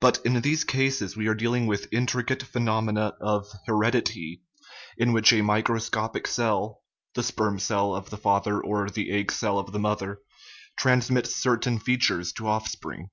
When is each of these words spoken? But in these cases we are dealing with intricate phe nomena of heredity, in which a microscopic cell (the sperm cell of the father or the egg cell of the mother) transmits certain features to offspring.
But 0.00 0.24
in 0.24 0.40
these 0.40 0.64
cases 0.64 1.18
we 1.18 1.26
are 1.26 1.34
dealing 1.34 1.66
with 1.66 1.86
intricate 1.92 2.42
phe 2.42 2.54
nomena 2.60 3.12
of 3.20 3.46
heredity, 3.66 4.40
in 4.96 5.12
which 5.12 5.34
a 5.34 5.42
microscopic 5.42 6.26
cell 6.26 6.80
(the 7.12 7.22
sperm 7.22 7.58
cell 7.58 7.94
of 7.94 8.08
the 8.08 8.16
father 8.16 8.58
or 8.58 8.88
the 8.88 9.10
egg 9.10 9.30
cell 9.30 9.58
of 9.58 9.72
the 9.72 9.78
mother) 9.78 10.20
transmits 10.78 11.36
certain 11.36 11.78
features 11.78 12.32
to 12.38 12.48
offspring. 12.48 13.10